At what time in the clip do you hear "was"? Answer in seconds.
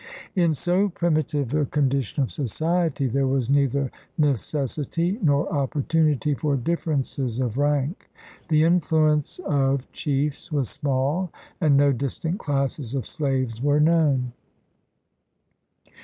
3.27-3.51, 10.51-10.69